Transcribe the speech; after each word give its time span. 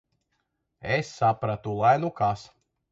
Es 0.95 1.13
sapratu- 1.21 1.77
lai 1.85 1.95
nu 2.07 2.13
kas. 2.23 2.53